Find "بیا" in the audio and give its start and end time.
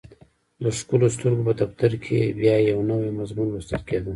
2.39-2.55